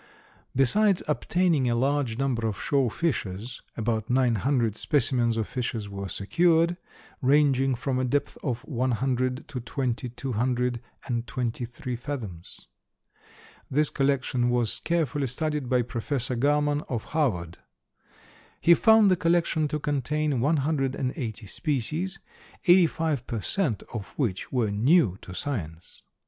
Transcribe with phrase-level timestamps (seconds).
[0.55, 6.07] Besides obtaining a large number of shore fishes, about nine hundred specimens of fishes were
[6.07, 6.75] secured,
[7.21, 12.65] ranging from a depth of one hundred to twenty two hundred and twenty three fathoms.
[13.69, 17.59] This collection was carefully studied by Professor Garman, of Harvard.
[18.59, 22.17] He found the collection to contain one hundred and eighty species,
[22.65, 23.83] eighty five per cent.
[23.93, 26.01] of which were new to science.